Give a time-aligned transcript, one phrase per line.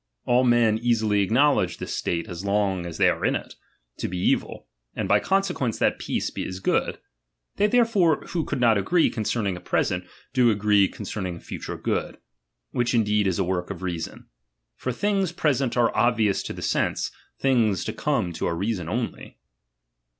[0.25, 3.53] All men easily acknowledge this state, as long as they are in it,
[3.97, 6.97] to be evil, and by consequence that peace is good.
[7.57, 12.17] They therefore who could not agree concerning a present, do agree concerning a future good;
[12.71, 14.25] which indeed is a work of reason;
[14.75, 18.89] for things pre sent are obvious to the sense, things to come to our reason
[18.89, 19.37] only.